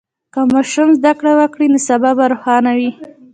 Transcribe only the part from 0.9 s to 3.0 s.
زده کړه وکړي، نو سبا به روښانه وي.